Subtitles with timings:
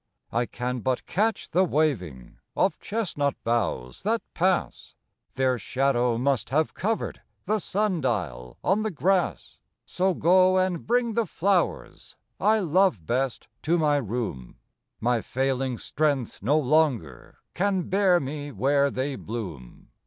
[0.31, 4.95] I can but catch the waving Of chestnut boughs that pass,
[5.35, 9.59] Their shadow must have covered The sun dial on the grass.
[9.85, 14.55] So go and bring the flowers I love best to my room,
[14.99, 19.89] My failing strength no longer Can bear me where they bloom.